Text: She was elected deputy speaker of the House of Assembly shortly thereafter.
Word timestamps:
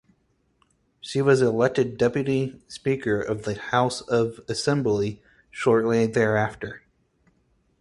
She 0.99 1.21
was 1.21 1.43
elected 1.43 1.95
deputy 1.95 2.59
speaker 2.67 3.21
of 3.21 3.43
the 3.43 3.53
House 3.53 4.01
of 4.01 4.39
Assembly 4.47 5.21
shortly 5.51 6.07
thereafter. 6.07 6.81